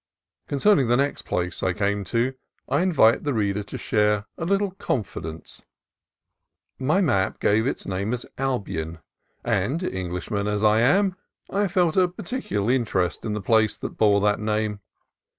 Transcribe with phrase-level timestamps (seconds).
[0.47, 2.33] Concerning the next place I came to,
[2.67, 5.61] I invite the reader to share a little confidence.
[6.79, 8.97] My map gave its name as Albion,
[9.43, 11.15] and, Englishman as I am,
[11.51, 14.79] I felt a particular interest in the place that bore that name.